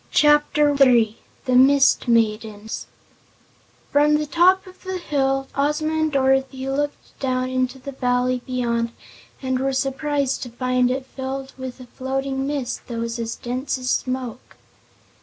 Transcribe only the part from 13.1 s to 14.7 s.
as dense as smoke.